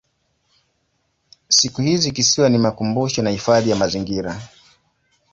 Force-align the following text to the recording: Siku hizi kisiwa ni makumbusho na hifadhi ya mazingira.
Siku 1.47 1.81
hizi 1.81 2.11
kisiwa 2.11 2.49
ni 2.49 2.57
makumbusho 2.57 3.21
na 3.21 3.29
hifadhi 3.29 3.69
ya 3.69 3.75
mazingira. 3.75 4.41